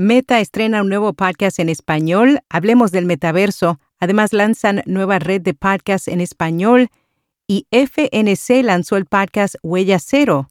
[0.00, 3.80] Meta estrena un nuevo podcast en español, Hablemos del Metaverso.
[3.98, 6.88] Además lanzan nueva red de podcasts en español
[7.48, 10.46] y FNC lanzó el podcast Huella Cero.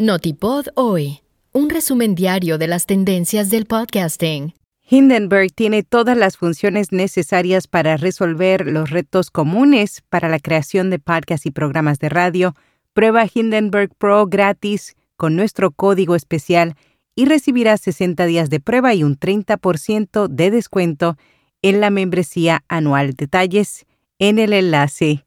[0.00, 1.20] Notipod hoy,
[1.52, 4.54] un resumen diario de las tendencias del podcasting.
[4.92, 10.98] Hindenburg tiene todas las funciones necesarias para resolver los retos comunes para la creación de
[10.98, 12.56] podcasts y programas de radio.
[12.92, 16.74] Prueba Hindenburg Pro gratis con nuestro código especial
[17.14, 21.16] y recibirás 60 días de prueba y un 30% de descuento
[21.62, 23.12] en la membresía anual.
[23.12, 23.86] Detalles
[24.18, 25.24] en el enlace.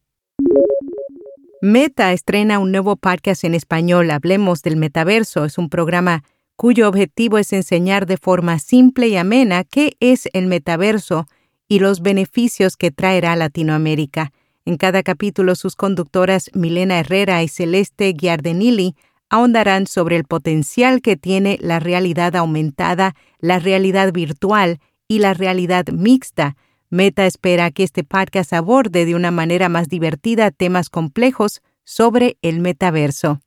[1.62, 4.12] Meta estrena un nuevo podcast en español.
[4.12, 5.45] Hablemos del metaverso.
[5.45, 6.26] Es un programa
[6.63, 11.27] cuyo objetivo es enseñar de forma simple y amena qué es el metaverso
[11.67, 14.31] y los beneficios que traerá a Latinoamérica.
[14.63, 18.95] En cada capítulo sus conductoras Milena Herrera y Celeste Giardenili
[19.29, 25.87] ahondarán sobre el potencial que tiene la realidad aumentada, la realidad virtual y la realidad
[25.87, 26.55] mixta.
[26.90, 32.62] Meta espera que este podcast aborde de una manera más divertida temas complejos sobre el
[32.62, 33.41] metaverso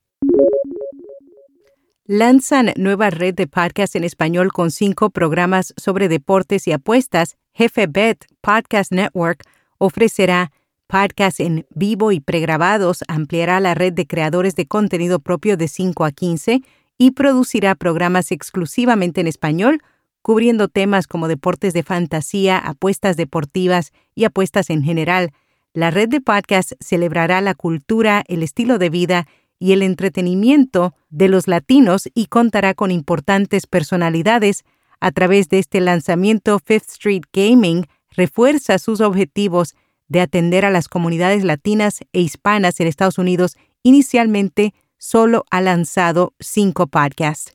[2.06, 7.36] lanzan nueva red de podcasts en español con cinco programas sobre deportes y apuestas.
[7.52, 9.42] Jefe Bet Podcast Network
[9.78, 10.52] ofrecerá
[10.86, 16.04] podcasts en vivo y pregrabados, ampliará la red de creadores de contenido propio de 5
[16.04, 16.60] a 15
[16.96, 19.82] y producirá programas exclusivamente en español,
[20.22, 25.32] cubriendo temas como deportes de fantasía, apuestas deportivas y apuestas en general.
[25.72, 29.26] La red de podcasts celebrará la cultura, el estilo de vida
[29.58, 34.64] y el entretenimiento de los latinos y contará con importantes personalidades.
[35.00, 39.74] A través de este lanzamiento, Fifth Street Gaming refuerza sus objetivos
[40.08, 43.56] de atender a las comunidades latinas e hispanas en Estados Unidos.
[43.82, 47.52] Inicialmente, solo ha lanzado cinco podcasts.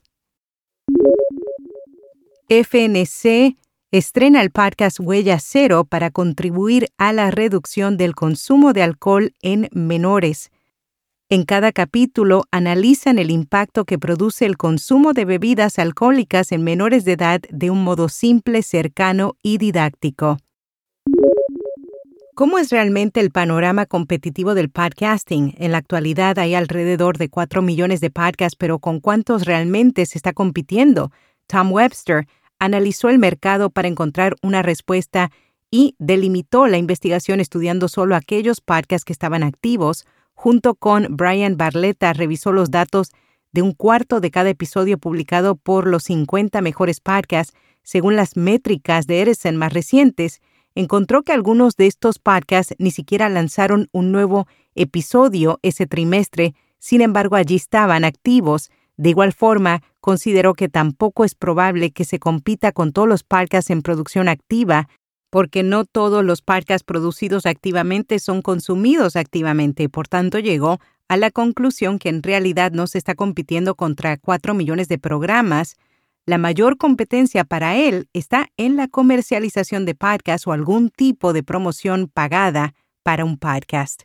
[2.48, 3.56] FNC
[3.90, 9.68] estrena el podcast Huella Cero para contribuir a la reducción del consumo de alcohol en
[9.72, 10.51] menores.
[11.28, 17.04] En cada capítulo analizan el impacto que produce el consumo de bebidas alcohólicas en menores
[17.04, 20.36] de edad de un modo simple, cercano y didáctico.
[22.34, 25.54] ¿Cómo es realmente el panorama competitivo del podcasting?
[25.58, 30.18] En la actualidad hay alrededor de 4 millones de podcasts, pero ¿con cuántos realmente se
[30.18, 31.12] está compitiendo?
[31.46, 32.26] Tom Webster
[32.58, 35.30] analizó el mercado para encontrar una respuesta
[35.70, 40.04] y delimitó la investigación estudiando solo aquellos podcasts que estaban activos,
[40.34, 43.10] junto con Brian Barletta, revisó los datos
[43.52, 49.06] de un cuarto de cada episodio publicado por los 50 mejores podcasts según las métricas
[49.06, 50.40] de Edison más recientes,
[50.74, 57.00] encontró que algunos de estos podcasts ni siquiera lanzaron un nuevo episodio ese trimestre, sin
[57.00, 58.70] embargo allí estaban activos.
[58.96, 63.70] De igual forma, consideró que tampoco es probable que se compita con todos los podcasts
[63.70, 64.88] en producción activa
[65.32, 69.88] porque no todos los podcasts producidos activamente son consumidos activamente.
[69.88, 70.78] Por tanto, llegó
[71.08, 75.76] a la conclusión que en realidad no se está compitiendo contra 4 millones de programas.
[76.26, 81.42] La mayor competencia para él está en la comercialización de podcasts o algún tipo de
[81.42, 84.02] promoción pagada para un podcast.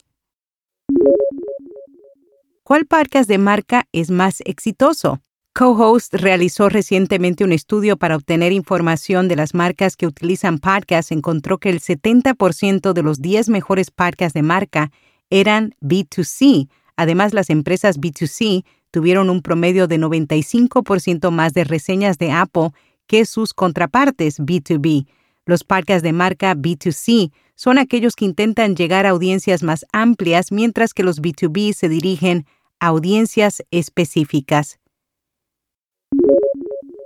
[2.64, 5.22] ¿Cuál podcast de marca es más exitoso?
[5.58, 11.12] Co-Host realizó recientemente un estudio para obtener información de las marcas que utilizan podcasts.
[11.12, 14.92] Encontró que el 70% de los 10 mejores podcasts de marca
[15.32, 16.70] eran B2C.
[16.96, 22.70] Además, las empresas B2C tuvieron un promedio de 95% más de reseñas de Apple
[23.08, 25.08] que sus contrapartes B2B.
[25.48, 30.94] Los podcasts de marca B2C son aquellos que intentan llegar a audiencias más amplias, mientras
[30.94, 32.46] que los B2B se dirigen
[32.80, 34.78] a audiencias específicas.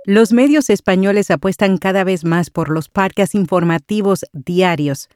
[0.04, 5.08] Los medios españoles apuestan cada vez más por los podcasts informativos diarios.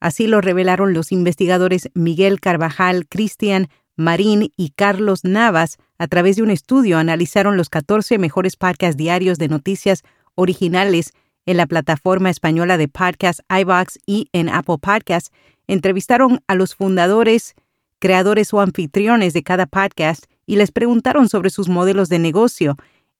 [0.00, 5.78] Así lo revelaron los investigadores Miguel Carvajal, Cristian Marín y Carlos Navas.
[5.98, 10.02] A través de un estudio analizaron los 14 mejores podcasts diarios de noticias
[10.34, 11.12] originales
[11.46, 15.30] en la plataforma española de podcast iBox y en Apple Podcasts.
[15.68, 17.54] Entrevistaron a los fundadores,
[18.00, 22.76] creadores o anfitriones de cada podcast y les preguntaron sobre sus modelos de negocio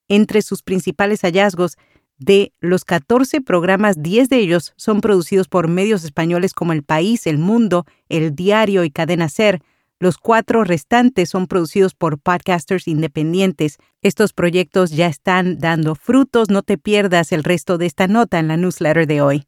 [0.09, 1.77] entre sus principales hallazgos,
[2.19, 7.27] de los 14 programas, 10 de ellos son producidos por medios españoles como El País,
[7.27, 9.63] El Mundo, El Diario y Cadena Ser.
[9.99, 13.79] Los cuatro restantes son producidos por podcasters independientes.
[14.03, 16.51] Estos proyectos ya están dando frutos.
[16.51, 19.47] No te pierdas el resto de esta nota en la newsletter de hoy.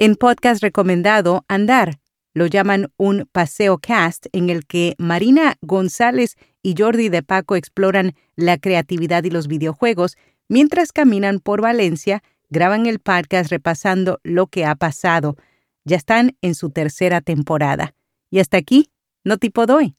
[0.00, 2.01] En podcast recomendado, Andar.
[2.34, 8.14] Lo llaman un paseo cast en el que Marina González y Jordi de Paco exploran
[8.36, 10.16] la creatividad y los videojuegos
[10.48, 15.36] mientras caminan por Valencia, graban el podcast repasando lo que ha pasado.
[15.84, 17.94] Ya están en su tercera temporada.
[18.30, 18.90] Y hasta aquí,
[19.24, 19.96] no tipo doy.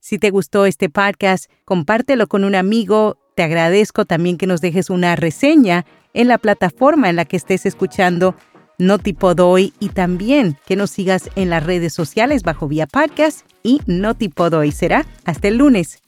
[0.00, 3.18] Si te gustó este podcast, compártelo con un amigo.
[3.34, 5.84] Te agradezco también que nos dejes una reseña
[6.14, 8.34] en la plataforma en la que estés escuchando
[8.78, 13.40] no tipo doy y también que nos sigas en las redes sociales bajo Vía Podcast
[13.62, 14.72] y No tipo doy.
[14.72, 16.02] Será hasta el lunes.